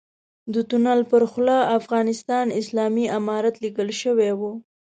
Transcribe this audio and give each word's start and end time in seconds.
د 0.53 0.55
تونل 0.69 0.99
پر 1.11 1.21
خوله 1.31 1.57
افغانستان 1.79 2.45
اسلامي 2.61 3.05
امارت 3.19 3.55
ليکل 3.63 3.89
شوی 4.01 4.31
و. 4.39 4.41